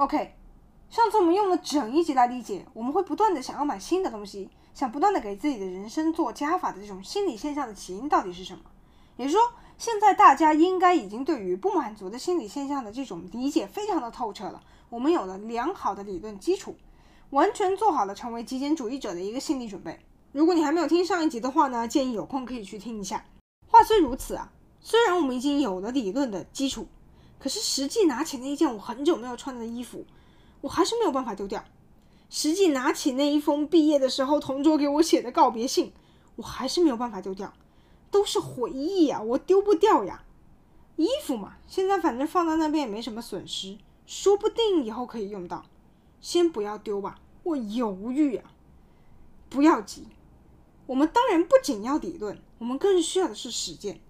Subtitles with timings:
[0.00, 0.34] OK，
[0.88, 8.62] 上次我们用了整一集来理解，我们会不断的想要买新的东西，想不断的给自己的人生做加法的这种心理现象的起因到底是什么？
[9.18, 14.62] 也就是说，现在大家应该已经对于不满足的心理现象的这种理解非常的透彻了。
[14.88, 16.76] 我们有了良好的理论基础，
[17.28, 20.00] 完全做好了成为极简主义者的一个心理准备。
[20.32, 23.26] 如果你还没有听上一集的话呢，建议有空可以去听一下。
[23.66, 26.86] 话虽如此啊，虽然我们已经有了理论的基础。
[27.40, 30.04] 可是实际拿起那一件我很久没有穿的衣服，
[30.60, 31.62] 我还是没有办法丢掉；
[32.28, 35.92] 实际拿起那一封毕业的时候同桌给我写的告别信，
[36.36, 37.52] 我还是没有办法丢掉。
[38.10, 40.22] 都是回忆呀，我丢不掉呀。
[40.96, 45.64] 衣服嘛，现在反正放在那边也没什么损失，说不定以后可以用到。
[46.20, 48.52] 先不要丢吧，我犹豫啊。
[49.48, 50.06] 不要急，
[50.86, 54.00] 我们当然不仅要理论，我们更需要的是实践。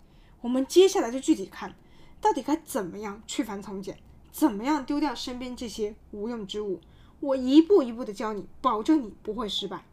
[0.41, 1.77] 我们接下来就具体看。
[2.21, 3.99] 到底该怎么样去繁从简？
[4.31, 6.81] 怎么样丢掉身边这些无用之物？
[7.19, 9.85] 我一步一步的教你，保证你不会失败。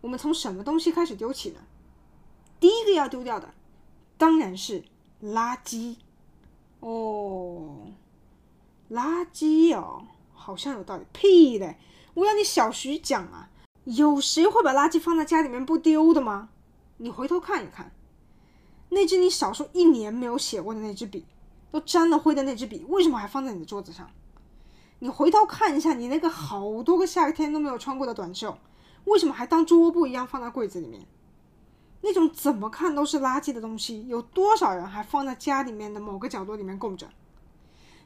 [0.00, 1.60] 我们从什么东西开始丢起呢？
[2.58, 3.54] 第一个要丢掉的，
[4.16, 4.82] 当然是
[5.22, 5.96] 垃圾。
[6.80, 7.92] 哦，
[8.90, 10.04] 垃圾哦。
[10.46, 11.76] 好像有道理，屁嘞！
[12.14, 13.50] 我要你小徐讲啊，
[13.82, 16.50] 有谁会把垃圾放在家里面不丢的吗？
[16.98, 17.90] 你回头看一看，
[18.90, 21.24] 那支你小时候一年没有写过的那支笔，
[21.72, 24.08] 都沾了灰的那支笔，为什么还放在你的桌子上？
[25.00, 28.56] 你回头看一下，你那个好多个夏天都没有穿过的短袖，
[29.06, 31.04] 为什么还当桌布一样放在柜子里面？
[32.02, 37.08] 那种怎么看都是垃圾的东西，有多少人还放在家里面的某个角落里面供着？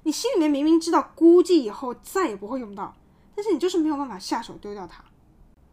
[0.03, 2.95] 你心里面明明知道，估计以后再也不会用到，
[3.35, 5.05] 但是你就是没有办法下手丢掉它。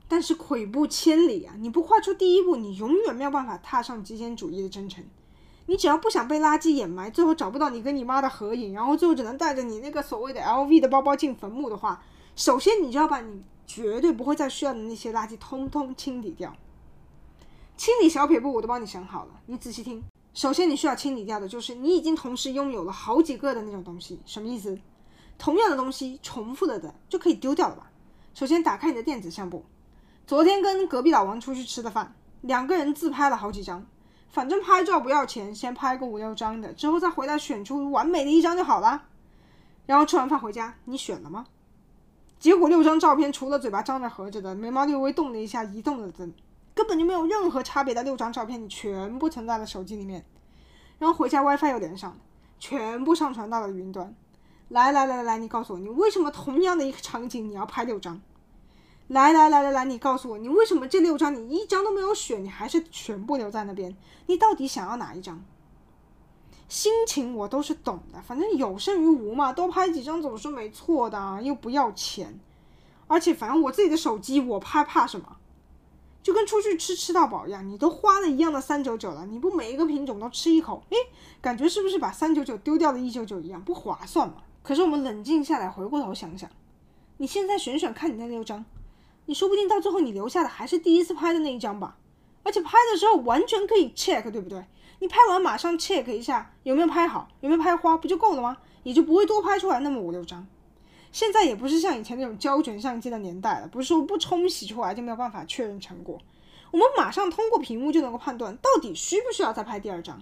[0.10, 5.04] 但是跬步千里啊，你不跨出第一步，你永远没有办法踏上极简主义的征程。
[5.66, 12.02] 你只要不想被垃圾掩埋，最后找不到你跟你妈的合影，然后最后只能带着你那个所谓的 LV 的包包进坟墓的话，
[12.38, 16.56] 首先你就要把你绝对不会再需要的那些垃圾通通清理掉。
[17.76, 20.02] 清理小撇步我都帮你想好了，你仔细听。
[20.38, 24.22] 首先，你需要清理掉的就是你已经同时拥有了好几个的那种东西。
[24.24, 24.78] 什么意思？
[25.40, 27.90] 同样的东西，重复了的就可以丢掉了吧？
[28.36, 29.66] 首先，打开你的电子相簿，
[30.28, 33.84] 昨天跟隔壁老王出去吃的饭，两个人自拍了好几张，
[34.30, 39.06] 反正拍照不要钱，先拍个五六张的，之后再回来选出完美的一张就好了。
[39.88, 41.48] 然后吃完饭回家，你选了吗？
[42.38, 46.30] 结果六张照片，除了嘴巴张着合着的，眉毛略微动了一下，移动了的。
[46.78, 50.24] 根本就没有任何差别的六张照片，你全部存在了手机里面，
[51.00, 52.16] 然后回家 WiFi 又连上，
[52.60, 54.16] 全部上传到了云端。
[54.70, 58.22] 来来来来来，你告诉我，你为什么同样的一个场景你要拍六张？
[59.08, 63.96] 来来来来来，你告诉我，你为什么这六张你一张都没有选，你还是全部留在那边？
[64.28, 65.44] 你到底想要哪一张？
[66.68, 72.38] 心情我都是懂的，反正有胜于无嘛，多拍几张总是没错的啊，又不要钱，
[73.08, 75.38] 而且反正我自己的手机我拍怕什么？
[76.28, 80.98] 就跟出去吃吃到饱一样，你都花了一样的三九九了，你不每一个品种都吃一口，诶，
[81.40, 84.44] 感觉是不是把三九九丢掉了一九九一样，不划算嘛？
[84.62, 86.50] 可是我们冷静下来，回过头想想，
[87.16, 88.66] 你现在选选看你那六张，
[89.28, 91.96] 你说不定到最后你留下的还是第一次拍的那一张吧，
[92.44, 94.66] 而且拍的时候完全可以 check，对不对？
[95.00, 98.58] 你拍完马上 check 一下有没有拍好，有没有拍花，不就够了吗？
[98.84, 100.46] 也就不会多拍出来那么五六张。
[101.12, 106.20] 现在也不是像以前那种胶卷相机的年代了，不是说不冲洗出来就没有办法确认成果，
[106.72, 110.22] 我们马上通过屏幕就能够判断到底需不需要再拍第二张。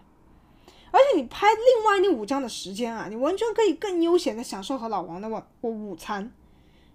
[0.91, 6.31] 而且你拍另外那五张的时间啊，你完全可以更悠闲的享受和老王的晚午餐。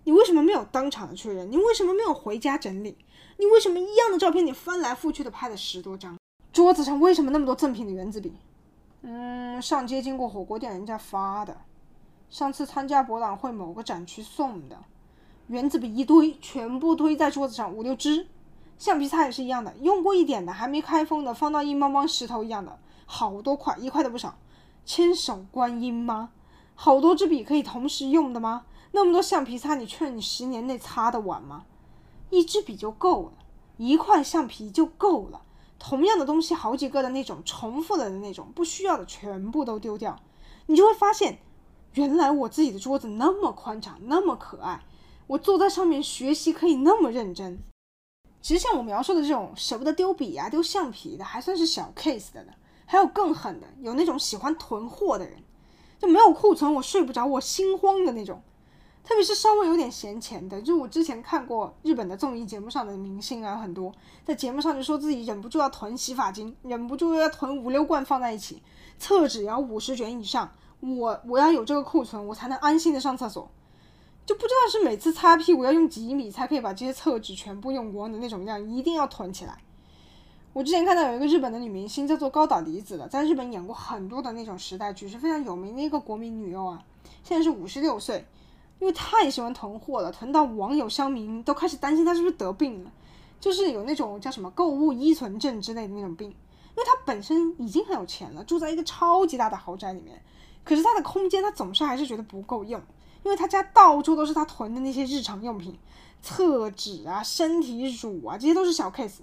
[0.04, 1.52] 你为什么没有当场的确认？
[1.52, 2.96] 你为什么没有回家整理？
[3.36, 6.16] 你为什么一样的照片你翻来覆去的拍了十多张？
[6.50, 8.32] 桌子上为什么那么多赠品的原子笔？
[9.02, 11.54] 嗯，上街经过火锅店人家发的。
[12.30, 14.78] 上次参加博览会，某个展区送的
[15.48, 18.28] 原子笔一堆，全部堆在桌子上五六支。
[18.78, 24.38] 橡皮擦也是一样的，用过一点的，还没开封的，放到硬邦邦石头一样的，好多块，一块都不少。
[24.86, 26.30] 千手观音吗？
[26.76, 28.64] 好多支笔可以同时用的吗？
[28.92, 31.64] 那么多橡皮擦，你确认你十年内擦得完吗？
[32.30, 33.32] 一支笔就够了，
[33.76, 35.42] 一块橡皮就够了。
[35.80, 40.16] 同样的东西好几个的那种，重复了的那种，不需要的全部都丢掉，
[40.66, 41.40] 你就会发现。
[41.94, 44.84] 原来我自己的桌子那么宽敞，那么可爱，
[45.26, 47.58] 我坐在上面学习可以那么认真。
[48.40, 52.52] 其实像我描述的这种舍不得丢笔啊、丢橡皮的，还算是小 case 的呢。
[52.86, 55.36] 还有更狠的，有那种喜欢囤货的人，
[55.98, 58.42] 就没有库存我睡不着，我心慌的那种。
[59.04, 63.92] 特别是稍微有点闲钱的，就我之前看过日本的综艺节目上的明星啊，很多
[64.24, 68.62] 在节目上就说自己忍不住要囤洗发精，忍不住要囤五六罐放在一起，
[68.98, 73.50] 厕纸要五十卷以上，我我要有这个库存，我才能安心的上厕所。
[74.26, 79.58] 就不知道是每次擦屁股要用几米才可以把这些厕纸全部用光的那种量，一定要囤起来。
[80.52, 86.82] 我之前看到有一个日本的女明星叫做高岛李子的，在日本演过很多的那种时代剧，是非常有名的一个国民女优啊，
[87.22, 88.24] 现在是五十六岁。
[88.78, 92.90] 因为太喜欢囤货了，囤到网友乡民都开始担心她是不是得病了，
[93.38, 96.30] 就是有那种叫什么购物依存症之类的那种病。
[96.30, 100.22] 因为他本身已经很有钱了，住在一个超级大的豪宅里面，
[100.70, 102.80] 可是他的空间他总是还是觉得不够用，
[103.24, 105.76] 因为他家到处都是他囤的那些日常用品，
[106.22, 109.14] 厕纸啊、身体乳啊，这些都是小 case。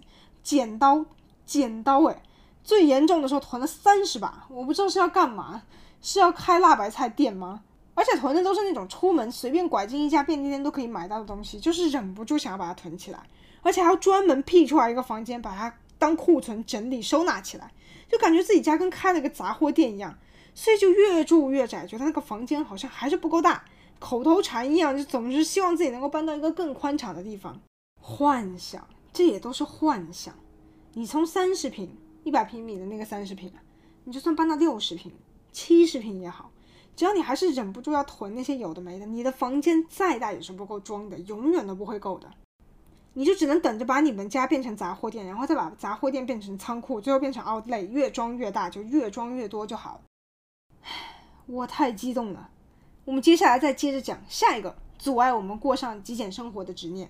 [0.44, 1.06] 剪刀，
[1.46, 2.22] 剪刀，诶，
[2.66, 5.62] 最严重的时候囤了三十把，我不知道是要干嘛，
[6.02, 7.62] 是要开辣白菜店吗？
[7.96, 13.20] 而且囤的都是那种出门随便拐进一家便利店都可以买到的东西，就是忍不住想要把它囤起来，
[13.62, 17.72] 而且还要专门辟出来一个房间把它当库存整理收纳起来，
[18.12, 20.14] 就感觉自己家跟开了个杂货店一样，
[20.58, 23.64] 所以就越住越窄，觉得那个房间好像还是不够大，
[24.00, 27.62] 口头禅一样，就总是希望自己能够搬到一个更宽敞的地方。
[28.02, 30.34] 幻想，这也都是幻想。
[30.94, 33.54] 你从三十平、一百平米的那个三十平，
[34.04, 35.12] 你就算搬到六十平、
[35.52, 36.50] 七十平也好。
[36.96, 42.28] 只要你还是忍不住要囤那些有的没的，你的房间再大也是不够装的，永远都不会够的。
[43.14, 50.02] 你就只能等着把你们家变成杂货店，然后再把杂货店变成仓库，最后变成 outlet，越装越大，就越装越多就好了。
[51.46, 52.50] 我太激动了。
[53.06, 57.10] 我们接下来再接着讲下一个阻碍我们过上极简生活的执念。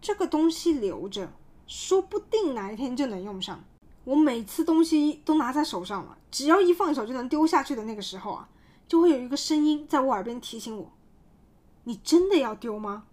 [0.00, 1.32] 这个东西留着，
[1.66, 3.64] 说不定哪一天就能用上。
[4.04, 8.48] 我每次东西都拿在手上了，只要一放手就能丢下去的那个时候啊，
[8.86, 10.92] 就会有一个声音在我耳边提醒我
[11.84, 13.06] ：“你真的要丢吗？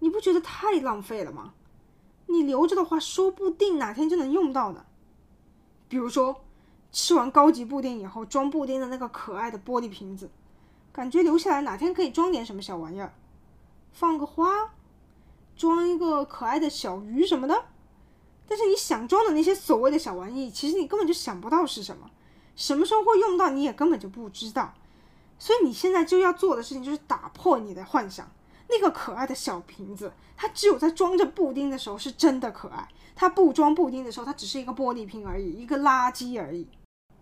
[0.00, 1.54] 你不觉得太浪费了吗？
[2.26, 4.86] 你留着的话，说不定哪天就能用到呢。
[5.88, 6.44] 比如说，
[6.98, 10.30] 吃完高级布丁以后装布丁的那个可爱的玻璃瓶子，
[10.94, 13.12] 感觉留下来哪天可以装点什么小玩意儿，
[13.92, 14.70] 放个花，
[15.54, 17.66] 装一个可爱的小鱼什么的。”
[18.48, 22.10] 但是你想装的那些所谓的小玩意，其实你根本就想不到是什么，
[22.56, 24.72] 什么时候会用到，你也根本就不知道。
[25.38, 28.26] 所以你现在就要做的事情就是打破你的幻想。
[28.70, 36.66] 那个可爱的小瓶子，它只有在装着布丁的时候是真的可爱，它不装布丁的时候，它只是一个玻璃瓶而已，一个垃圾而已。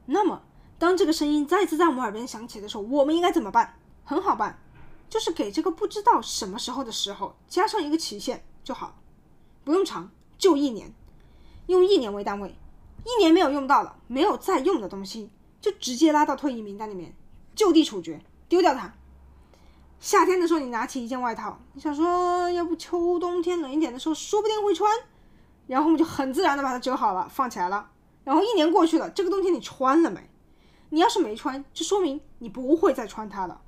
[0.07, 0.43] 那么，
[0.79, 3.79] 当这个声音再次在我们耳边响起的时候，我们应该怎么办？
[4.05, 4.59] 很好办，
[5.09, 8.97] 就是给这个不知道什么时候的时候加上一个期限就好，
[9.65, 10.93] 不用长，就一年。
[11.67, 12.55] 用一年为单位，
[13.05, 15.31] 一年没有用到了，没有再用的东西，
[15.63, 17.15] 就直接拉到退役名单里面，
[17.55, 18.93] 就地处决，丢掉它。
[19.99, 24.93] 夏天的时候，你拿起一件外套，你想说，要不秋冬天冷一点的时候，说不定会穿，
[25.67, 27.91] 然后我们就很自然的把它折好了，放起来了。
[28.25, 30.21] 然后一年过去了，这个冬天你穿了没？
[30.91, 33.61] 你要是没穿，就说明你不会再穿它了。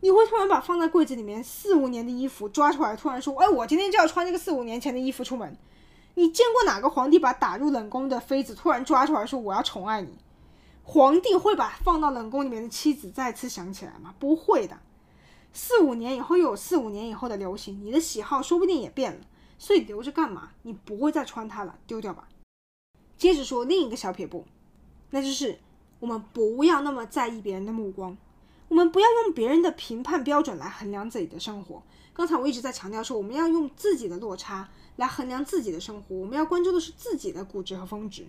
[0.00, 5.56] 你会突然把放在柜子里面四五年的衣服抓出来，突然说，哎，我今天就要穿这个四五年前的衣服出门。
[6.14, 10.18] 你见过哪个皇帝把打入冷宫的妃子突然抓出来说，我要宠爱你？
[10.82, 14.12] 皇帝会把放到冷宫里面的妻子再次想起来吗？
[14.18, 14.76] 不会的。
[15.52, 19.20] 四五年以后又有四五年以后的流行，你的喜好说不定也变了，
[19.56, 20.50] 所以留着干嘛？
[20.62, 22.26] 你不会再穿它了，丢掉吧。
[23.22, 24.44] 接着说另一个小撇步，
[25.10, 25.60] 那就是
[26.00, 28.18] 我们不要那么在意别人的目光，
[28.66, 31.80] 我们不要用别人的评判标准来衡量自己的生活。
[32.12, 34.68] 刚才我一直在强调说，我们要用自己的落差。
[34.96, 38.26] 来衡量自己的生活，我们要关注的是自己的固执和峰值。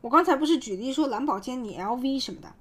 [0.00, 2.54] 我刚才不是举例说蓝宝坚尼、LV 什么的，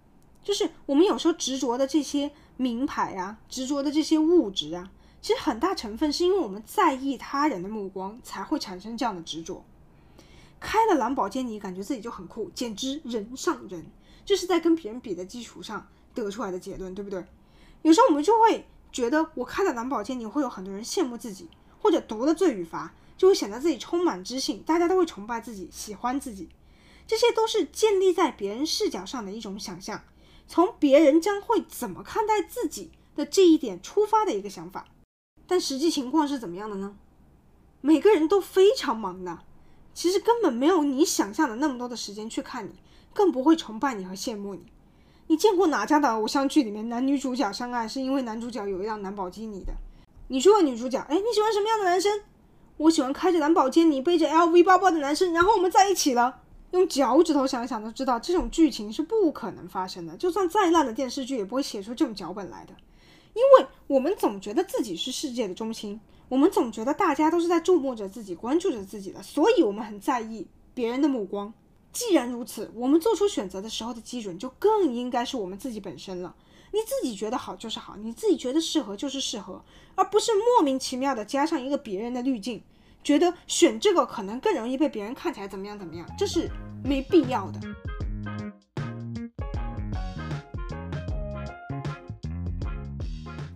[0.43, 4.91] 就是我们有时候执着的这些名牌啊，执着的这些物质啊，
[5.21, 9.63] 其实很大成分是因为我们在意他人的目光，才会产生这样的执着。
[10.59, 13.85] 开了蓝宝坚尼，感觉自己就很酷，简直人上人，
[14.25, 17.25] 这是在跟别人比的基础上得出来的结论，对不对？
[17.81, 21.49] 有时候我们就会觉得，我开了蓝宝坚尼，会有很多人羡慕自己。
[21.81, 26.49] 或者读了《罪与罚》，就会显得自己充满知性，大家都会崇拜自己，喜欢自己。
[27.07, 30.03] 这些都是建立在别人视角上的一种想象，
[30.45, 34.89] 从别人将会怎么看待自己的这一点出发的一个想法。
[35.47, 36.97] 但实际情况是怎么样的呢？
[37.79, 39.39] 每个人都非常忙的，
[39.99, 42.71] 其实根本没有你想象的那么多的时间去看你，
[43.13, 44.63] 更不会崇拜你和羡慕你。
[45.27, 49.73] 你见过哪家的偶像剧里面男女主角相爱是因为男主角有一辆兰博基尼的？
[50.29, 52.21] 你去问女主角，哎，你喜欢什么样的男生？
[52.77, 55.33] 我喜欢开着兰博基尼、背着 LV 包包的男生。
[55.33, 56.43] 然后我们在一起了。
[56.71, 60.15] 用脚趾头想想都知道，这种剧情是不可能发生的。
[60.15, 62.73] 就算再烂的电视剧，也不会写出这种脚本来的。
[63.33, 65.99] 因为我们总觉得自己是世界的中心，
[66.29, 71.51] 我们总觉得大家都是在注目着自己、关注着自己的，所以我们很在意别人的目光。
[71.91, 76.35] 既然如此，我们做出选择的时候的基准就更应该是我们自己本身了。
[76.71, 79.63] 你自己觉得好就是好，你自己觉得适合就是适合，
[79.95, 82.61] 而不是莫名其妙的加上一个别人的滤镜，
[83.03, 86.47] 觉得选这个可能更容易被别人看起来怎么样怎么样，这是
[86.83, 87.59] 没必要的。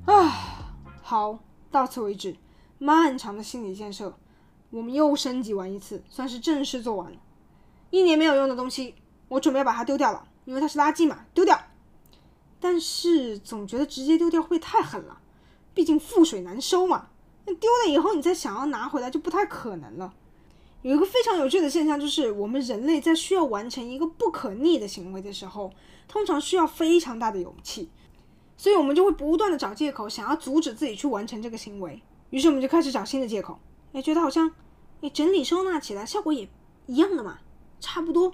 [0.06, 1.38] 啊，好，
[1.70, 2.36] 到此为止，
[2.84, 4.14] 漫长的心理建设，
[4.70, 7.18] 我们又升级完一次，算是正式做完了。
[7.92, 8.96] 一年没有用的东西，
[9.30, 11.58] 我准备把它丢掉了，因为它是垃圾嘛，丢掉。
[12.60, 15.22] 但是总觉得直接丢掉会太狠了，
[15.74, 17.08] 毕竟覆水难收嘛。
[17.46, 20.14] 那丢了以后，你再想要拿回来就不太可能了。
[20.82, 25.72] 有一个非常有趣的现象，就是我们人类在需要完成一个不可逆的行为的时候，
[26.10, 27.90] 通常需要非常大的勇气，
[28.58, 32.02] 所以我们就会不断的找借口，想要阻止自己去完成这个行为。
[32.34, 33.60] 于是我们就开始找新的借口，
[33.94, 34.52] 哎，觉得好像
[35.02, 36.50] 哎整理收纳起来效果也
[36.88, 37.38] 一样的嘛，
[37.80, 38.34] 差不多，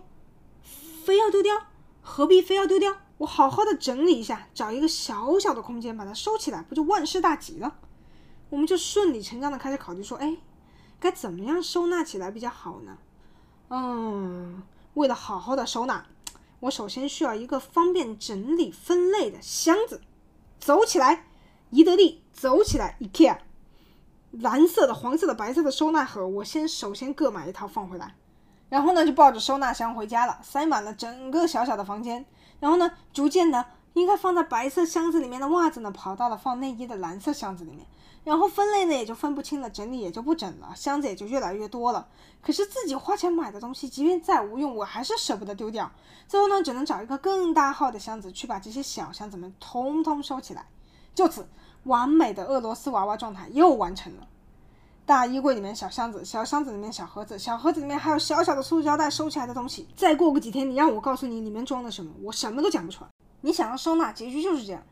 [1.03, 1.53] 非要丢掉？
[2.01, 2.95] 何必非要丢掉？
[3.17, 7.75] 我好好的整理一下，找一个小小的空间把它收起来，不就万事大吉了？
[8.49, 10.37] 我们就顺理成章的开始考虑说，哎，
[10.97, 12.97] 该怎么样收纳起来比较好呢？
[13.67, 14.63] 嗯，
[14.93, 16.05] 为了好好的收纳，
[16.61, 19.99] 我首先需要一个方便整理分类的箱子。
[20.57, 21.25] 走起来，
[21.71, 23.39] 宜得利，走起来，IKEA。
[24.31, 28.15] 蓝色的、黄色的、白色的收纳盒，我先首先各买一套放回来，
[28.69, 32.25] 然后呢就抱着收纳箱回家了，塞满了整个小小的房间。
[32.59, 37.87] 然后呢，逐渐的，应该放在白色箱子里面的袜子呢，跑到了放内衣的蓝色箱子里面。
[38.25, 42.09] 然后分类呢，也就分不清了，整理也就不整了，箱子也就越来越多了。
[42.41, 45.89] 可是自己花钱买的东西，即便再无用，我还是舍不得丢掉。
[46.27, 50.67] 最后呢，只能找一个更大号的箱子，去把这些小箱子们通通收起来。
[51.15, 51.47] 就此，
[51.83, 54.27] 完美的俄罗斯娃娃状态又完成了。
[55.05, 59.87] 大衣柜里面小箱子，小箱子里面小盒子，小盒子里面还有小小的塑胶袋收起来的东西。
[59.95, 63.09] 再过个几天，你让我告诉你里面装的什么，我什么都讲不出来。
[63.41, 64.83] 你想要收纳，结局就是这样。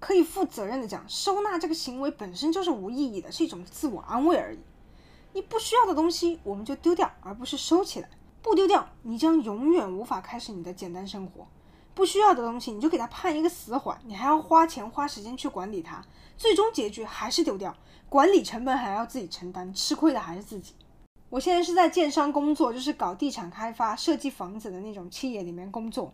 [0.00, 4.58] 可以负责任的讲，收纳这个行为本身就是无意义的，是一种自我安慰而已。
[5.34, 8.08] 你不需要的东西，我们就丢掉，而不是收起来。
[8.42, 11.46] 不丢掉，你将永远无法开始你的简单生活。
[11.94, 16.02] 不需要的东西，你就给他判一个死缓，你还要花钱花时间去管理它，
[16.36, 17.74] 最终结局还是丢掉。
[18.08, 20.74] 管理成本还要自己承担，吃亏的还是自己。
[21.28, 26.12] 我现在是在建商工作，就是搞地产开发、设计房子的那种企业里面工作。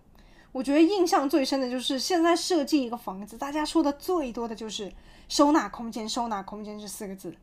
[0.52, 4.92] 我觉得印象最深的就是现在设计一个房子，大家说的最多的就是
[5.28, 7.34] 收纳空间、收纳空间这四个字。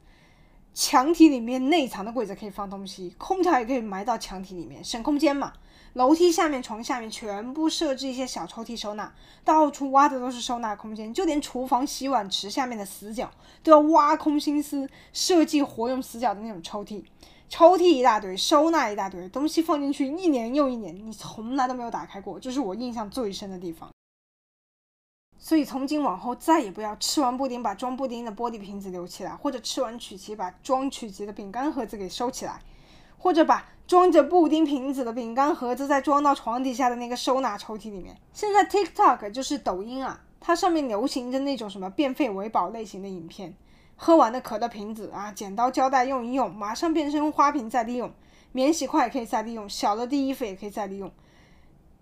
[0.74, 5.54] 墙体里面内藏的柜子可以放东西，空调也可以埋到墙体里面，省空间嘛。
[5.94, 13.30] 楼梯下面、床下面全部设置一些小抽屉收纳，到处挖的都是收纳空间，就连厨房洗碗池下面的死角
[13.62, 17.04] 都要挖空心思设计活用死角的那种抽屉，
[17.48, 23.92] 抽屉一大堆，收纳一大堆，东西放进去一年又一年，你从来都没有打开过，这是我印象最深的地方。
[25.38, 32.62] 所以从今往后再也不要吃完布丁把装布丁的玻璃瓶子留起来，或者吃完曲奇把装曲奇的饼干盒子给收起来。
[33.24, 38.18] 或者把装着布丁瓶子的饼干盒子再装到床底下的那个收纳抽屉里面。
[38.34, 43.56] 现在 TikTok 就是抖音啊，它上面流行的那种什么变废为宝类型的影片，
[43.96, 48.12] 喝完的可乐瓶子啊，剪刀胶带用一用，马上变成花瓶再利用，
[48.51, 51.10] 免洗筷也可以再利用，小的的衣服也可以再利用，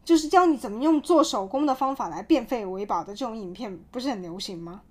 [0.03, 4.81] 就是教你怎么用做手工的方法来变废为宝的这种影片，不是很流行吗？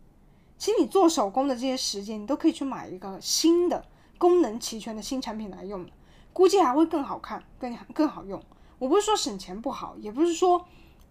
[0.56, 3.84] 其实你做手工的这些时间，你都可以去买一个新的
[4.16, 5.84] 功能齐全的新产品来用。
[6.32, 8.42] 估计还会更好看，更更好用。
[8.78, 10.64] 我不是说省钱不好，也不是说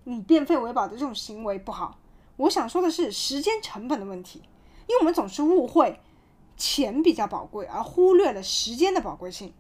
[0.05, 1.99] 你变废为宝的这种行为不好。
[2.37, 4.41] 我想说的是时间成本的问题，
[4.87, 5.99] 因为我们总是误会
[6.57, 9.53] 钱比较宝贵，而忽略了时间的宝贵性。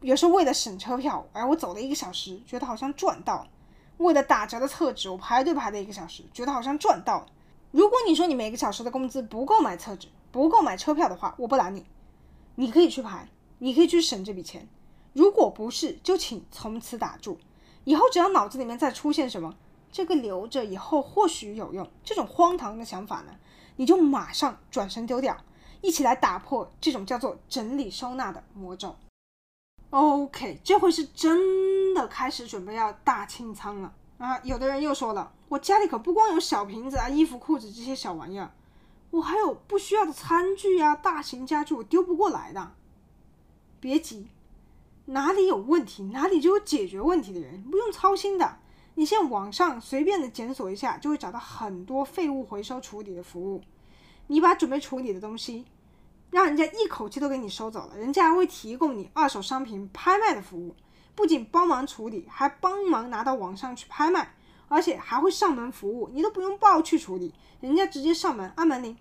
[0.00, 3.46] 有时候为了省车票，哎，我走了一个小时，觉得好像赚到了；
[3.96, 7.26] 为了打折的厕纸，我排队排了一个小时，觉得好像赚到了。
[7.70, 11.86] 如果你说你每个小时的工资不够买厕纸，不够买车票的话，我不拦你，
[12.56, 13.28] 你可以去排。
[13.58, 14.68] 你可以去省这笔钱，
[15.12, 17.38] 如果不是，就请从此打住。
[17.84, 19.54] 以后只要脑子里面再出现什么
[19.92, 23.36] “这个留着以后或许有用”这种荒唐的想法呢，
[23.76, 25.36] 你就马上转身丢掉，
[25.82, 28.96] 一起来打破这种叫做整理收纳的魔咒。
[29.90, 34.40] OK，这回是真的开始准备要大清仓了啊！
[34.42, 38.50] 有的人又说了，我家里可不光有小瓶子啊、衣服、裤子这些小玩意儿，
[39.10, 42.72] 我还有不需要的餐具啊、大型家具，我丢不过来的。
[43.84, 44.28] 别急，
[45.04, 48.56] 哪里有问题，哪里就有解决问题的人，不用操心的。
[48.94, 53.60] 你现在网上随便的检索一下，就会找到很多废物回收处理的服务。
[54.28, 55.66] 你把准备处理的东西，
[56.30, 60.74] 让人家一口气都给你收走了，人家还会提供你二手商品拍卖的服务，
[61.14, 64.34] 不仅帮忙处理，还帮忙拿到网上去拍卖，
[64.68, 68.96] 而且还会上门服务，你都不用报去处理，人家直接上门按门铃，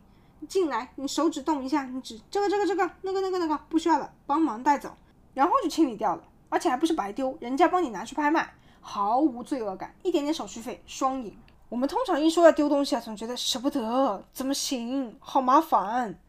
[0.48, 4.96] 进来，你手指动一下，你指这个这个这个那个那个那个不需要了，帮忙带走，
[5.34, 11.36] 然后就清理掉了，而且还不是白丢，人家帮你拿去拍卖，毫无罪恶感，一点点手续费，双赢。
[11.70, 15.16] 我们通常一说要丢东西啊，总觉得舍不得，怎么行？
[15.20, 16.20] 好麻烦。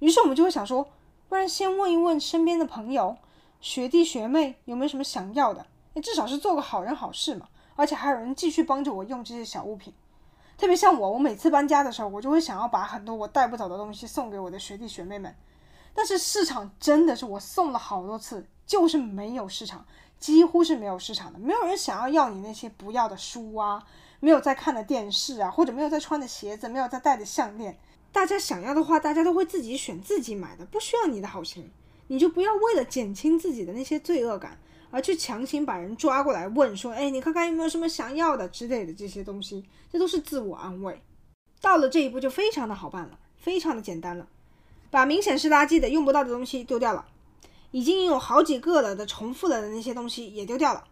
[0.00, 0.88] 于是我们就会想说，
[1.28, 3.16] 不然先问一问身边的朋友、
[3.60, 5.66] 学弟学妹有没有什么想要的？
[5.94, 7.48] 诶，至少是做个好人好事嘛。
[7.76, 9.94] 而且还有人继续帮着我用这些小物品。
[10.58, 15.32] 特别像我，我每次搬家的时候，我就会想要把很多我带不走的东西送给我的学弟学妹们。
[15.94, 19.86] 但是市场真的是我送了好多次，就是没有市场，
[20.18, 21.38] 几乎是没有市场的。
[21.38, 23.86] 没有人想要要你那些不要的书啊，
[24.18, 27.78] 没有在看的电视啊，或者没有在穿的鞋子，没有在戴的项链。
[28.10, 31.70] 大家想要的话，大家都会自己选自己买的，不需要你的好心，
[32.08, 34.58] 你就不要为了减轻自己的那些罪恶感，
[34.90, 41.00] 而去强行把人抓过来问说：“哎，你看看有没有什么想要的之类的这些东西。”这都是自我安慰。
[41.60, 44.28] 到了这一步就非常的好办了，非常的简单了，
[44.90, 47.06] 把明显是垃圾的、用不到的东西丢掉了，
[47.70, 50.84] 已经有好几个了的重复了的那些东西也丢掉了，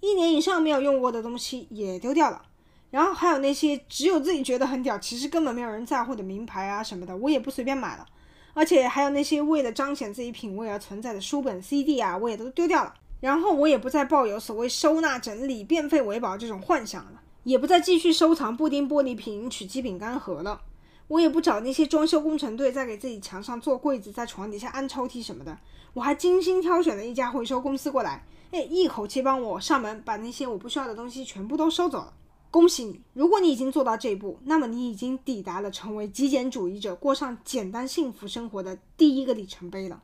[0.00, 2.42] 一年以上没有用过的东西也丢掉了。
[2.90, 8.06] 然后还有那些只有自己觉得很屌，其实根本没有人在乎的名牌啊什么的，我也不随便买了。
[8.52, 12.94] 而且还有那些为了彰显自己品味而存在的书本、CD 啊，我也都丢掉了。
[13.24, 20.60] 然后我也不再抱有所谓收纳整理、变废为宝这种幻想了，也不再继续收藏布丁、玻璃瓶、曲奇饼干盒了。
[21.08, 25.58] 我也不找那些装修工程队再给自己墙上做柜子、在床底下安抽屉什么的。
[25.94, 32.12] 我还精心挑选了一家回收公司过来，哎，一口气帮我上门把那些我不需要的东西全部都收走了。
[32.50, 33.00] 恭喜你！
[33.14, 40.02] 如果你已经做到这一步，那么你已经抵达了成为极简主义者、过上简单幸福生活的第一个里程碑了。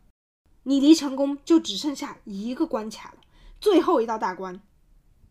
[0.64, 3.18] 你离成功就只剩下一个关卡了，
[3.60, 4.60] 最后一道大关。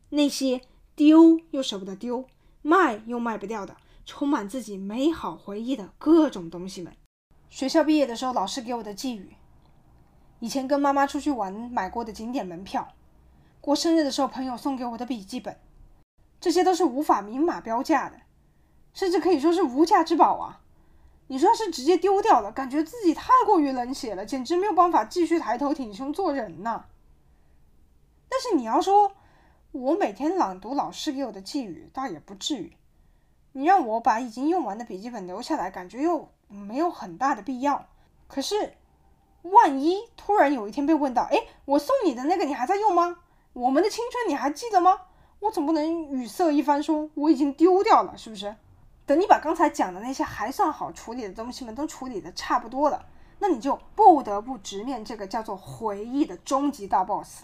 [0.10, 0.62] 那些
[0.96, 2.26] 丢又舍不得丢、
[2.62, 6.94] 卖又卖不掉的、充满自己美好回忆的各种东西们。
[7.50, 9.36] 学校毕业的时候，老师给我的寄语：
[10.40, 12.88] 以前跟妈妈出去玩买过的景点门票，
[13.62, 15.60] 过生日的时候朋友送给我的笔记本。
[16.40, 18.22] 这些都是无法明码标价的，
[18.94, 20.62] 甚至可以说是无价之宝啊！
[21.32, 26.86] 你说是直接丢掉了，感觉自己太过于冷血了，简直没有办法继续抬头挺胸做人呐。
[28.28, 29.12] 但是你要说，
[29.72, 32.76] 我每天朗读老师给我的寄语，倒也不至于。
[33.52, 37.86] 你让我把已经用完的笔记本留下来，感觉又没有很大的必要。
[38.28, 38.74] 可是，
[39.44, 43.18] 万一突然有一天被问到，哎，我送你的那个你还在用吗？
[43.54, 45.02] 我们的青春你还记得吗？
[45.42, 48.56] 我总不能语塞一番说我已经丢掉了，是不是？
[49.10, 53.08] 等你把刚才讲的那些还算好处理的东西们都处理的差不多了，
[53.40, 57.40] 那你就不得不直面这个叫做回忆的终极大 boss。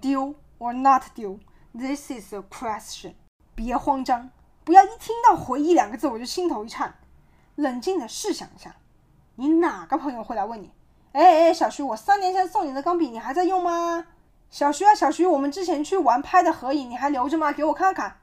[0.00, 1.38] 丢 or not 丢
[1.72, 3.14] ，this is a question。
[3.54, 4.30] 别慌张，
[4.64, 6.96] 不要一听到回忆两个字我就心头一颤。
[7.54, 8.74] 冷静的试想一下，
[9.36, 10.72] 你哪个朋友会来问你？
[11.12, 14.04] 哎哎，小徐，我三年前送你的钢笔你还在用吗？
[14.50, 17.52] 小徐啊，小徐，我们之前去玩拍的合影，你还留着吗？
[17.52, 18.21] 给我看看。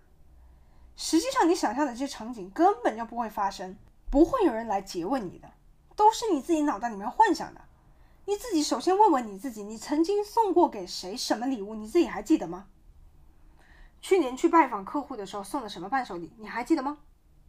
[1.01, 3.77] 实际上，你想象的这些场景根本就不会发生，
[4.09, 5.49] 不会有人来诘问你的，
[5.95, 7.61] 都是你自己脑袋里面幻想的。
[8.25, 11.73] 你自己首先问问你自己，你曾经送过给谁什么礼物？
[11.73, 12.67] 你自己还记得吗？
[14.01, 16.33] 去年去拜访客户的时候送了什么伴手礼？
[16.37, 16.97] 你还记得吗？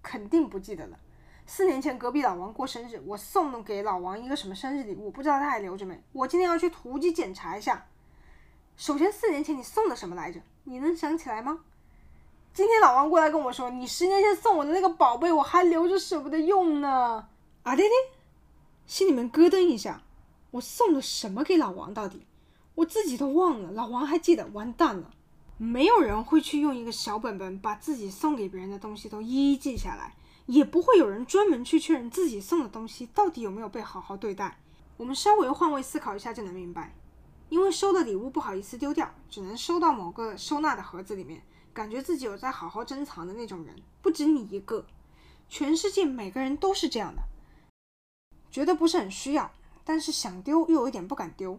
[0.00, 1.00] 肯定不记得了。
[1.44, 5.10] 四年前隔壁老王过生日，我送给老王一个什么生日礼物？
[5.10, 6.00] 不知道他还留着没？
[6.12, 7.88] 我今天要去突击检查一下。
[8.76, 10.40] 首先，四年前你送的什么来着？
[10.62, 11.64] 你能想起来吗？
[12.52, 17.28] 今天老王过来跟我说，你十年前送我的那个宝贝，我还留着舍不得用呢。
[17.62, 17.92] 啊对对，
[18.86, 20.02] 心里面咯噔一下，
[20.50, 21.94] 我送了什么给老王？
[21.94, 22.26] 到底
[22.74, 24.46] 我自己都忘了，老王还记得？
[24.48, 25.12] 完蛋了，
[25.58, 34.58] 没有人会去用一个小本本把自己送给别人的东西都一一记下来，也不会有人专门去确认自己送的东西到底有没有被好好对待。
[34.96, 36.94] 我们稍微换位思考一下就能明白。
[37.48, 44.85] 因为收的礼物不好意思丢掉，只能收到某个收纳的盒子里面，感觉自己有在好好珍藏的那种人，不止你一个，
[45.48, 47.22] 全世界每个人都是这样的，
[48.50, 49.50] 觉得不是很需要，
[49.85, 51.59] 但是想丢又有一点不敢丢，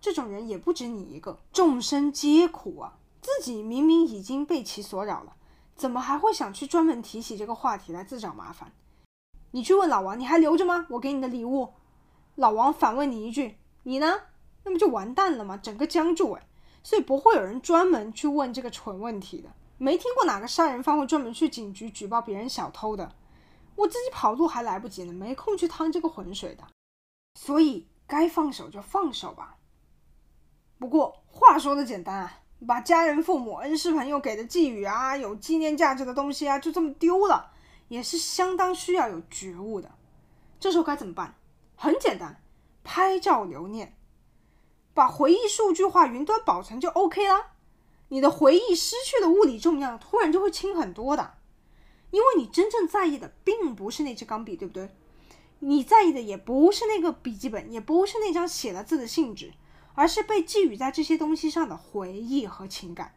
[0.00, 2.98] 这种人也不止你一个，众生皆苦啊！
[3.20, 5.36] 自己明明已经被其所扰了，
[5.74, 8.72] 怎么还会想去专门提起这个话题来自找麻烦？
[9.50, 10.86] 你去问老王，你还留着吗？
[10.90, 11.72] 我给你的礼物，
[12.36, 14.20] 老王反问你一句，你呢？
[14.64, 15.56] 那不就完蛋了吗？
[15.56, 16.46] 整个僵住哎，
[16.86, 19.48] 所以不会有人专门去问这个蠢问题的。
[19.76, 23.12] 没听过哪个杀人犯会专门去警局举报别人小偷的。
[23.74, 26.62] 我自己跑路还来不及呢，没空去趟这个浑水的。
[27.34, 29.56] 所以该放手就放手吧。
[30.78, 37.50] 不过话说的简单啊，把家人、父母、恩师、朋友给的寄语啊，有纪念价值的东西啊，就这么丢了，
[37.88, 39.90] 也是相当需要有觉悟的。
[40.60, 41.34] 这时候该怎么办？
[41.74, 42.40] 很简单，
[42.84, 43.96] 拍照留念，
[44.96, 47.52] 把回忆数据化、云端保存就 OK 了。
[48.08, 51.34] 你的回忆失去了物理重量，突然就会轻很多的。
[52.10, 54.88] 因为你真正在意的并不是那支钢笔，对不对？
[55.58, 59.52] 你在意的也不是那个笔记本，也不是那张写了字的信纸，
[59.94, 63.12] 而是被寄予在这些东西上的回忆和情感，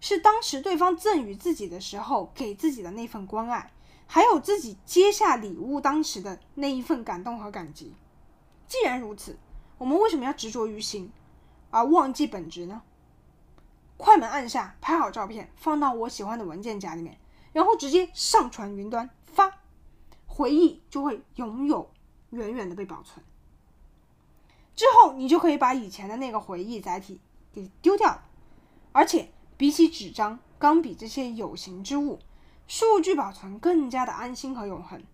[0.00, 3.72] 是当时对方赠予自己的时候给自己的那份关爱，
[4.06, 7.94] 还有自己接下礼物当时的那一份感动和感激。
[8.66, 9.38] 既然如此，
[9.84, 11.12] 我们为什么要执着于形，
[11.70, 12.80] 而忘记本质呢？
[13.98, 17.18] 快门按下，拍好照片，放到我喜欢的文件夹里面。
[17.52, 19.58] 然后直接上传云端发，
[20.24, 21.86] 回忆就会永远
[22.30, 23.22] 远远的被保存。
[24.74, 27.20] 之后你就可以把以前的那个回忆载体
[27.52, 28.24] 给丢掉了。
[28.92, 32.20] 而且比起纸张、钢笔这些有形之物，
[32.66, 35.04] 数据保存更加的安心和永恒。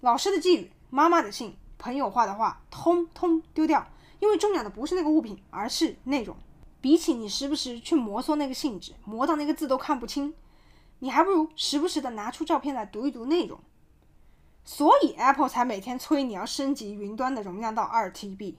[0.00, 3.88] 老师的寄语、妈妈的信、朋友画的画，通通丢掉，
[4.20, 6.36] 因为重要的不是那个物品，而是内容。
[6.80, 10.32] 比起你时不时去摩挲那个信纸，磨到那个字都看不清。
[11.00, 13.58] 你还不如时不时的拿出照片来读一读内容，
[14.64, 18.54] 所以 Apple 才每天催你要升级云端的容量到二 TB。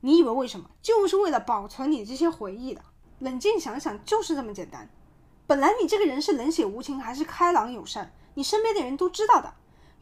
[0.00, 0.70] 你以为为什么？
[0.80, 2.82] 就是为了保存你这些回忆的。
[3.18, 4.88] 冷静想想，就是这么简单。
[5.46, 9.54] 本来你这个人是冷血无情还是开朗友善，你身边的人都知道的，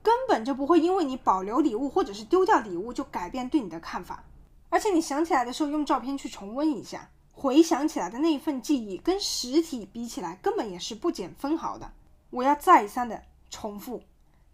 [0.03, 4.25] 根本就不会因为你保留礼物或者是丢掉礼物就改变对你的看法。
[4.69, 7.11] 而且你想起来的时候，用照片去重温一下。
[7.39, 11.93] 回想起来的那一份记忆，跟实体比起来，根本也是不减分毫的。
[12.31, 14.03] 我要再三的重复，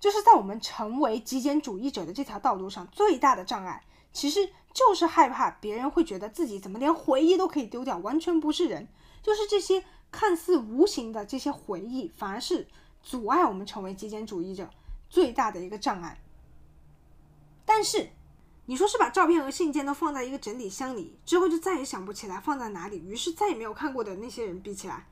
[0.00, 8.88] 就是在我们成为极简主义者的这条道路上，最大的障碍，其实就是害怕别人会觉得自己怎么连回忆都可以丢掉，完全不是人。
[9.22, 12.66] 就是这些看似无形的这些回忆，反而是
[13.00, 14.68] 阻碍我们成为极简主义者
[15.08, 16.20] 最大的一个障碍。
[17.64, 18.10] 但是。
[18.66, 25.08] 你说是把照片和信件都放在一个整理箱里，之后就再也想不起来放在哪里，于是再也没有看过的那些人比起来，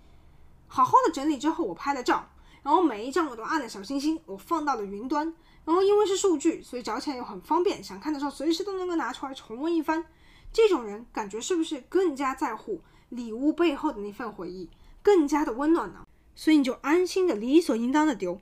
[0.68, 2.28] 好好的整理之后，我拍了照，
[2.62, 5.34] 然后每一张我都按了小星星，我放到了云端，
[5.64, 10.06] 然后因为是数据，所以找起来又很方便，想看的时候随时都能够拿出来重温一番。
[10.52, 14.70] 这种人感觉是不是更加在乎礼物背后的那份回忆，
[15.02, 16.06] 更加的温暖呢？
[16.36, 18.40] 所以你就安心的理所应当的丢。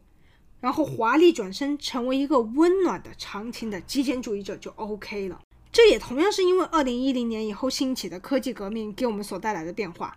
[0.61, 5.41] 然后华丽转身成为一个温暖的长情的极简主义者就 OK 了。
[5.71, 10.17] 这也同样是因为二零一零年以后兴起的科技革命给我们所带来的变化。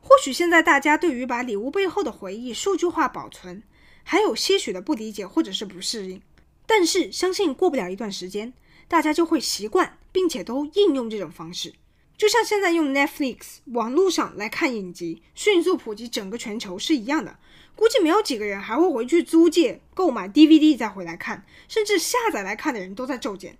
[0.00, 3.62] 或许现在大家对于把礼物背后的回忆数据化保存
[4.02, 6.22] 还有些许的不理解或者是不适应，
[6.64, 8.52] 但是相信过不了一段时间，
[8.88, 11.74] 大家就会习惯并且都应用这种方式。
[12.16, 17.36] 就像现在用 Netflix 网络上来看影集，迅速普及整个全球是一样的。
[17.76, 23.56] 估计没有几个人还会回去租借、购买 DVD 再回来看，甚至下载来看的人都在骤减。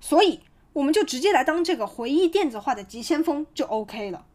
[0.00, 0.40] 所以，
[0.72, 4.26] 我们就直接来当这个回忆电子化的急先锋就 OK 了。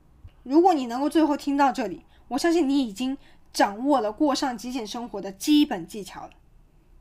[0.44, 3.18] 如果你能够最后听到这里，我相信你已经
[3.52, 6.32] 掌握了过上极简生活的基本技巧了。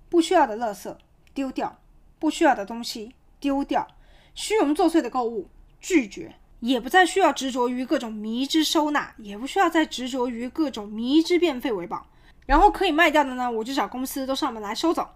[0.09, 0.97] 不需要的垃圾
[1.35, 1.79] 丢掉，
[2.19, 3.87] 不需要的东西丢掉，
[4.35, 6.35] 虚荣作祟的购物拒绝。
[6.61, 12.07] 也不再需要执着于各种迷之收纳，也不需要再执着于各种迷之变废为宝。
[12.47, 15.09] 然后可以卖掉的呢，我就找公司都上门来收走。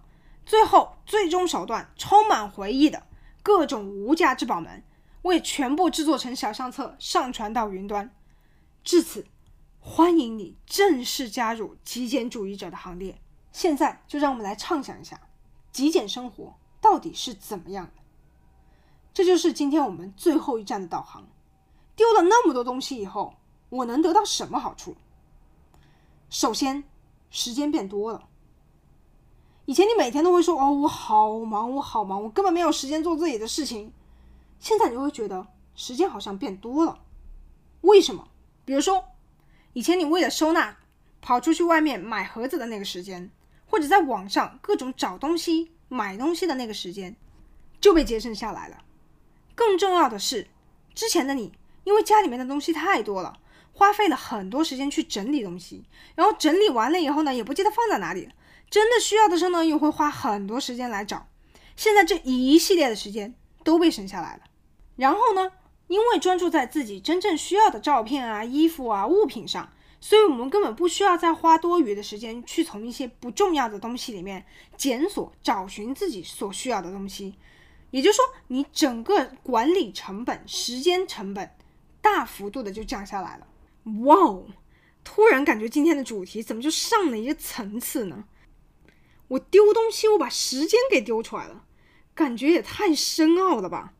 [0.44, 3.06] 最后，最终手段充满回忆的
[3.42, 4.84] 各种无价之宝们，
[5.22, 8.14] 我也全部制作成小相册，上传到云端。
[8.84, 9.26] 至此，
[9.80, 13.18] 欢迎你正式加入极简主义者的行列。
[13.50, 15.20] 现在就让我们来畅想一下，
[15.72, 18.02] 极简生活到底是怎么样的。
[19.14, 21.26] 这就是今天我们最后一站的导航。
[21.96, 23.34] 丢了那么多东西以后，
[23.68, 24.96] 我能得到什么好处？
[26.30, 26.84] 首先，
[27.30, 28.28] 时间变多了。
[29.66, 33.92] 以前你每天都会说：“哦，我好忙，我好忙，我根本没有时间做自己的事情。”
[34.58, 37.00] 现在你会觉得时间好像变多了。
[37.82, 38.28] 为什么？
[38.64, 39.04] 比如说，
[39.72, 40.76] 以前你为了收纳，
[41.20, 43.30] 跑出去外面买盒子的那个时间，
[43.66, 47.14] 或者在网上各种找东西、买东西的那个时间，
[47.80, 48.82] 就被节省下来了。
[49.54, 50.48] 更重要的是，
[50.94, 51.52] 之前的你
[51.84, 53.38] 因为家里面的东西太多了，
[53.72, 58.28] 花费了很多时间去整理东西，然后整理完了以后呢，也不记得放在哪里。
[58.70, 61.28] 真的需要的时候呢，又会花很多时间来找。
[61.76, 64.42] 现在这一系列的时间都被省下来了。
[64.96, 65.52] 然后呢，
[65.88, 74.44] 因为专注在自己真正需要的照片啊、衣服啊、物品上，所以我们根本不需要再花多余的时间去从一些不重要的东西里面
[74.76, 77.34] 检索、找寻自己所需要的东西。
[77.90, 81.50] 也就是说，你整个管理成本、时间成本
[82.02, 83.46] 大幅度的就降下来了。
[84.04, 84.46] 哇哦！
[85.02, 88.24] 突然感觉今天的主题怎么就上了一个层次呢？
[89.28, 91.64] 我丢东西，我把时间给丢出来了，
[92.14, 93.94] 感觉也太深奥了吧？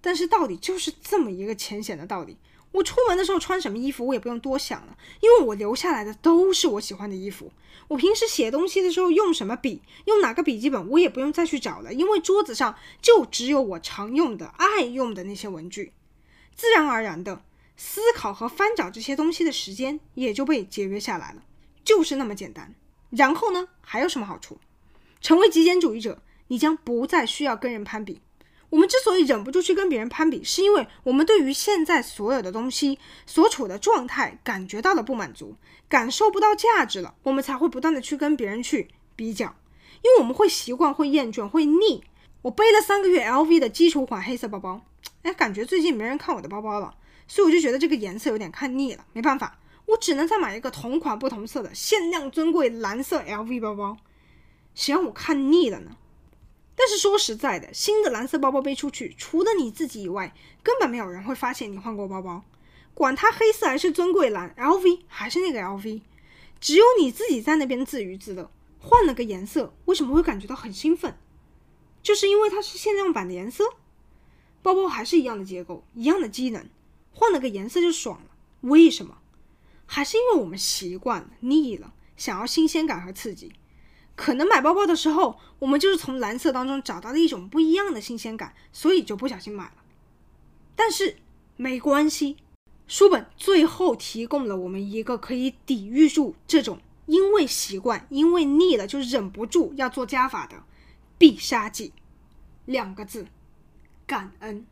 [0.00, 2.38] 但是道理就是这么一个浅显的道理。
[2.72, 7.52] 我出门的时候穿什么衣服，我也不用多想了，因为我留下来的都是我喜欢的衣服。
[7.88, 15.92] 我平时写东西的时候用什么笔，用哪个笔记本，我也不用再去找了，因为桌子上就只有我常用的、爱用的那些文具。
[16.54, 17.42] 自然而然的，
[17.76, 21.42] 思考和翻找这些东西的时间也就被节约下来了，
[21.84, 22.74] 就是那么简单。
[23.10, 24.58] 然后呢，还有什么好处？
[25.20, 28.20] 成为极简主义者，你将不再需要跟人攀比。
[28.70, 35.56] 我们之所以忍不住去跟别人攀比，是因为我们对于现在所有的东西所处的状态感觉到了不满足，
[35.88, 39.54] 感受不到价值了，我们才会不断的去跟别人去比较。
[40.02, 42.02] 因为我们会习惯、会厌倦、会腻。
[42.40, 44.80] 我背了三个月 LV 的基础款黑色包包，
[45.22, 46.94] 哎，感觉最近没人看我的包包了，
[47.26, 49.04] 所以我就觉得这个颜色有点看腻了。
[49.12, 53.96] 没办法，我只能再买一个同款不同色的限量尊贵蓝色 LV 包包。
[54.74, 55.96] 谁让我看腻了呢？
[56.74, 62.42] 但是说实在的，新的蓝色包包背出去，除了你自己以外，根本没有人会发现你换过包包。
[62.94, 66.00] 管它黑色还是尊贵蓝，LV 还是那个 LV，
[66.60, 68.50] 只有你自己在那边自娱自乐。
[68.78, 71.16] 换了个颜色，为什么会感觉到很兴奋？
[72.02, 73.64] 就是因为它是限量版的颜色。
[74.62, 76.64] 包包还是一样的结构，一样的机能，
[77.12, 78.30] 换了个颜色就爽了。
[78.62, 79.18] 为什么？
[79.86, 83.52] 还是因为我们习惯了，腻了，想要新鲜感和刺激。
[84.14, 89.82] 可能买包包的时候，我们就是从蓝色当中找到了一种不一样的新鲜感，所以就不小心买了。
[90.76, 91.16] 但是
[91.56, 92.36] 没关系，
[92.86, 100.62] 书本最后提供了我们一个可以抵御住这种因为习惯、因为腻了就忍不住要做加法的
[101.18, 101.92] 必杀技。
[102.64, 103.26] 两个字：
[104.06, 104.66] 感恩。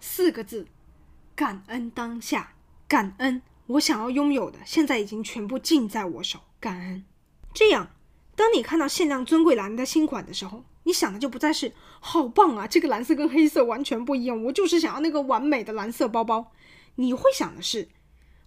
[0.00, 0.66] 四个字：
[1.34, 2.52] 感恩当下。
[2.88, 6.40] 感恩我想要拥有的，现在已经全部尽在我手。
[6.60, 7.04] 感恩，
[7.52, 7.90] 这样。
[8.36, 16.52] 当你看到限量尊贵蓝的新款的时候，你想的就不再是“好棒啊，这个蓝色跟黑色完全不一样，我就是想要那个完美的蓝色包包”。
[16.96, 17.88] 你会想的是，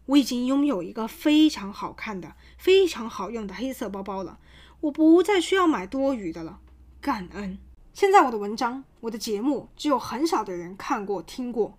[0.05, 4.39] 我已经拥有一个非常好看的、非常好用的黑色包包了，
[4.81, 6.59] 我不再需要买多余的了。
[7.01, 7.57] 感恩。
[7.99, 11.77] 现在我的文章、我的节目只有很少的人看过、听过，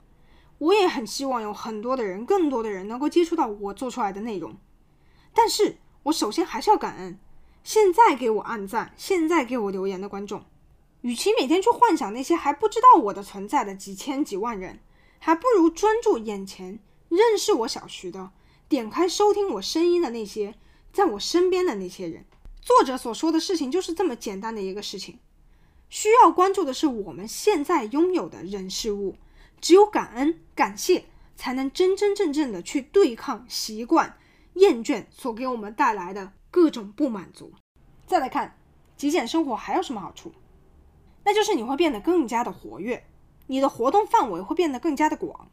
[0.59, 4.55] 我也很希望有很多的人、更多的人能够接触到我做出来的内容。
[5.33, 7.19] 但是我首先还是要感恩。
[7.65, 10.45] 现在给我按赞，现在给我留言的观众，
[11.01, 14.81] 与其每天去幻想那些还不知道我的存在的几千几万人，
[15.19, 18.31] 还不如专注眼前认识我小徐的，
[18.69, 20.55] 点开收听我声音的那些
[20.93, 22.27] 在我身边的那些人。
[22.61, 25.19] 作者所说的事情就是这么简单的一个事情，
[25.91, 29.17] 需要关注的是我们现在拥有的人事物，
[29.61, 31.05] 只有感恩感谢，
[31.37, 34.17] 才能真真正正的去对抗习惯
[34.55, 36.33] 厌倦所给我们带来的。
[36.53, 37.53] 各种不满足。
[38.09, 38.59] 再来看
[38.97, 40.33] 极简生活还有什么好处？
[41.25, 43.05] 那就是你会变得更加的活跃，
[43.47, 45.49] 你的活动范围会变得更加的广。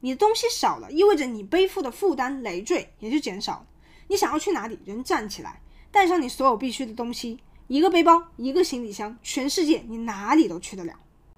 [0.00, 3.66] 你的东西少了，意味着你背负的负担累赘也就减少了。
[4.08, 7.38] 你想要去哪里，人站起来，带上你所有必须的东西，
[7.70, 10.92] 一个背包，一个行李箱，全世界你哪里都去得了。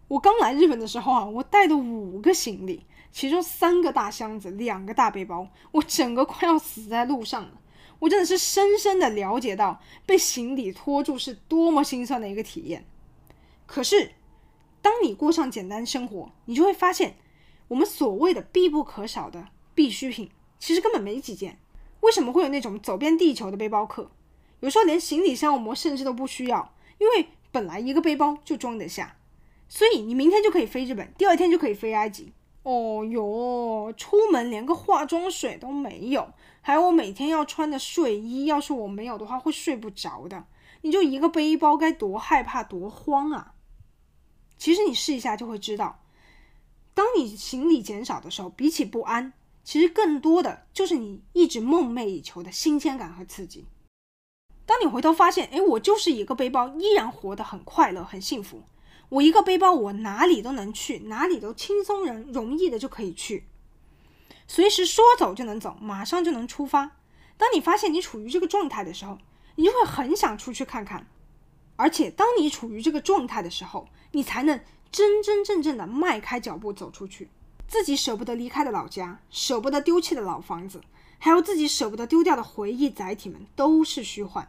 [0.08, 7.60] 我刚来日本的时候啊，我带了五个行李，其中三个大箱子，两个大背包，我整个快要死在路上了。
[7.98, 12.86] 我真的是深深的了解到被行李拖住是多么心酸的一个体验。
[13.66, 14.12] 可是，
[14.80, 17.16] 当你过上简单生活，你就会发现，
[17.68, 21.58] 我们所谓的必不可少的必需品，其实根本没几件。
[22.00, 24.10] 为什么会有那种走遍地球的背包客？
[24.62, 29.16] 有时候连行李箱我们甚至都不需要，因为本来一个背包就装得下。
[29.68, 32.32] 所以你明天就可以飞日本，第二天就可以飞埃及。
[32.62, 36.32] 哦哟，出门连个化妆水都没有。
[36.60, 40.44] 还有我每天要穿的睡衣，要是我没有的话会睡不着的。
[40.82, 43.54] 你就一个背包该多害怕多慌啊！
[44.56, 46.04] 其实你试一下就会知道，
[46.94, 49.32] 当你行李减少的时候，比起不安，
[49.64, 53.64] 其实更多的就是你一直梦寐以求的新鲜感和刺激。
[54.64, 58.62] 当你回头发现，哎，我就是一个背包，依然活得很快乐很幸福。
[59.08, 63.44] 我一个背包，我哪里都能去，哪里都轻松人容易的就可以去。
[64.46, 66.92] 随时说走就能走，马上就能出发。
[67.36, 69.18] 当你发现你处于这个状态的时候，
[69.56, 71.06] 你就会很想出去看看。
[71.76, 77.28] 而且，当你处于这个状态的时候，你才能真真正正的迈开脚步走出去。
[77.72, 80.82] 自己舍不得离开的老家，舍不得丢弃的老房子，
[81.18, 84.46] 还有自己舍不得丢掉的回忆载体们，都是虚幻。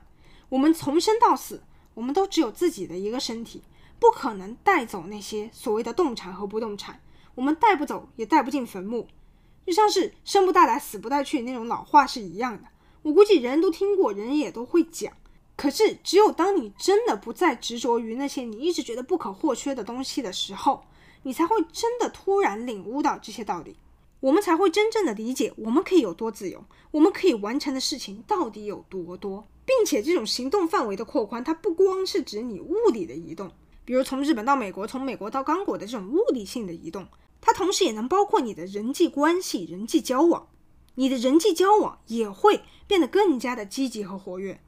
[0.49, 3.63] 我们从生到死，我们都只有自己的一个身体，
[3.97, 6.99] 不可能带走那些所谓的动产和不动产。
[7.35, 9.07] 我们带不走，也带不进坟墓，
[9.65, 12.67] 就像是生不带来，死不带去那种老话是一样的。
[13.03, 15.13] 我估计人人都听过，人人也都会讲。
[15.55, 20.83] 可是，只有当你真的不再执着于那些你一直觉得不可或缺的东西的时候，
[21.23, 23.75] 你才会真的突然领悟到这些道理，
[24.19, 33.51] 我们才会真正的理解我们可以有多自由，我们可以完成的事情到底有多多，并且这种行动范围的扩宽，它不光是指你物理的移动，
[33.83, 37.07] 比如从日本到美国，从美国到刚果的这种物理性的移动，
[37.41, 40.47] 它同时也能包括你的人际关系、人际交往，
[40.95, 44.61] 你的人际交往也会变得更加的积极和活跃。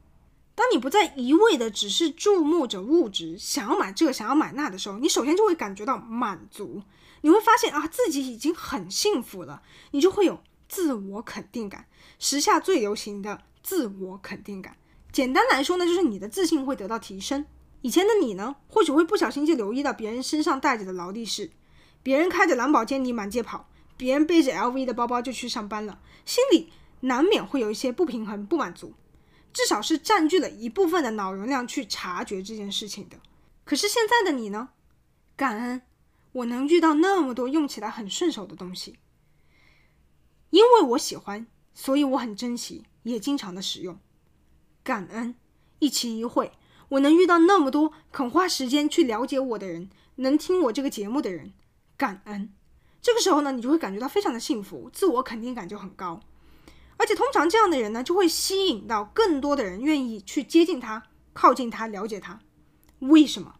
[0.56, 6.82] 当你不再一味的只是注目着物质，想要买这个，想要买那的时候，你首先就会感觉到满足，
[7.20, 11.84] 你会发现啊，自己已经很幸福了，你就会有自我肯定感。
[12.18, 14.74] 时下最流行的自我肯定感，
[15.12, 17.44] 简单来说呢，就是你的自信会得到提升。
[17.82, 21.50] 以前的你呢，或许会不小心就留意到别人身上带着的劳力士，
[22.02, 28.94] 别人开着兰博基尼满街跑，别人背着 LV 的包包就去上班了，心里难免会有一些不平衡、不满足。
[29.56, 33.16] 至少是占据了一部分的脑容量去察觉这件事情的。
[33.64, 34.68] 可是现在的你呢？
[35.34, 35.80] 感恩
[36.32, 38.98] 我能遇到那么多用起来很顺手的东西，
[40.50, 43.98] 因为我喜欢，所以我很珍惜，也经常的使用。
[44.84, 45.34] 感恩
[45.78, 46.52] 一期一会，
[46.90, 51.54] 我能遇到那么多肯花时间去了解我的人，能听我这个节目的人。
[51.96, 52.52] 感恩
[53.00, 56.20] 这个时候呢，你就会感觉到非常的幸福，自我肯定感就很高。
[56.98, 62.40] 而且通常这样的人呢，就会吸引到更多的人愿意去接近他、靠近他、了解他。
[63.00, 63.56] 为什么？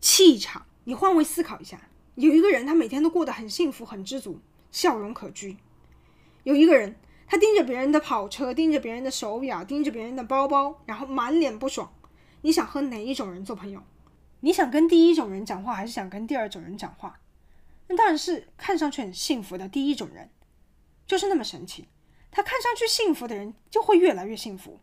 [0.00, 0.66] 气场。
[0.84, 4.40] 你换位思考一下，有一个人他每天都过得很幸福、很知足，
[4.72, 5.56] 笑容可掬；
[6.42, 11.94] 有一个人他盯着别人的跑车、盯着别人的手表、盯着别人的包包，然后满脸不爽。
[12.40, 13.80] 你想和哪一种人做朋友？
[14.40, 17.20] 你想跟第一种人讲话，还是想跟第二种人讲话？
[17.86, 20.28] 那当然是看上去很幸福的第一种人，
[21.06, 21.86] 就是那么神奇。
[22.32, 24.80] 他看上去幸福的人就会越来越幸福。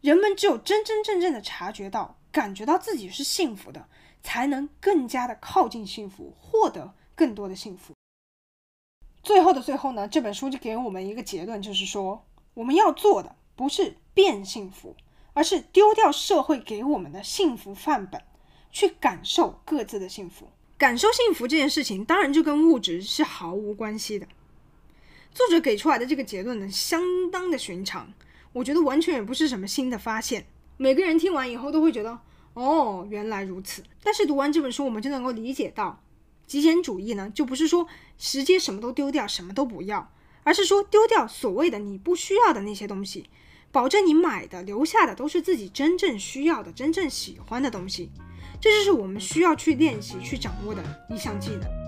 [0.00, 3.88] 人们只有真真正正的察觉到、感觉到自己是幸福的，
[4.22, 7.94] 才能更加的靠近幸福，获得更多的幸福。
[9.22, 14.96] 最后的最后呢，这本书就给我们一个结论，就是说，我们要做的不是变幸福，
[15.32, 18.22] 而是丢掉社会给我们的幸福范本，
[18.70, 20.48] 去感受各自的幸福。
[20.76, 24.26] 感受幸福这件事情，当然就跟物质是毫无关系的。
[25.34, 28.12] 作者给出来的这个结论呢，相当的寻常，
[28.52, 30.46] 我觉得完全也不是什么新的发现。
[30.76, 32.20] 每个人听完以后都会觉得，
[32.54, 33.82] 哦，原来如此。
[34.00, 36.00] 但是读完这本书，我们就能够理解到，
[36.46, 40.12] 极简主义呢，就不是说直接什么都丢掉，什么都不要，
[40.44, 43.28] 而是说丢掉所谓的你不需要的那些东西，
[43.72, 48.12] 保证你买的、留下的都是自己真正需要的、真正喜欢的东西。
[48.60, 51.83] 这就是我们需要去练习、去掌握的一项技能。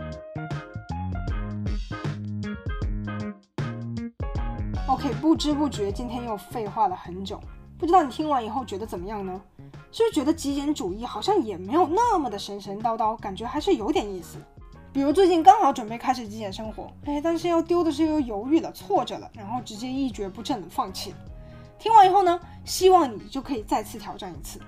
[5.15, 7.41] 不知不觉今天又废话了很久，
[7.79, 9.41] 不知道你听完以后觉得怎么样呢？
[9.93, 14.39] 是不是觉得极简主义好像也没有那么的神神叨叨，感觉还是有点意思？
[14.93, 21.17] 比如最近刚好准备开始极简生活，哎，但是要丢的是又犹豫了、挫折了，然后直接一蹶不振的放弃了。
[21.79, 24.59] 听完以后呢，希望你就可以再次挑战一次，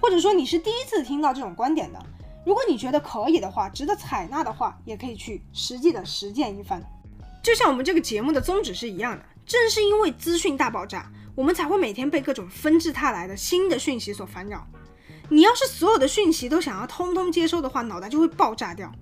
[0.00, 1.98] 或者说你是第一次听到这种观点的，
[2.46, 6.80] 如果你觉得可以的话，值得采纳的话，也可以去实际的实践一番。
[7.42, 9.24] 就像我们这个节目的宗旨是一样的。
[9.46, 14.66] 正是因为资讯大爆炸，我们才会每天被各种纷至沓来的新的讯息所烦扰。
[15.28, 18.92] 你要是所有的讯息都想要通通接收的话，脑袋就会爆炸掉。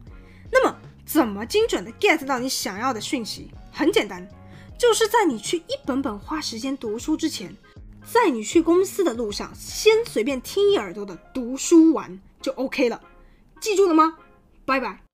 [0.51, 3.51] 那么，怎么精准的 get 到你想要的讯息？
[3.73, 4.29] 很简单，
[4.79, 7.57] 就是在你去一本本花时间读书之前，
[8.05, 13.01] 在你去公司的路上，先随便听一耳朵的读书完就 OK 了。
[13.61, 14.17] 记住了吗？
[14.65, 15.12] 拜拜。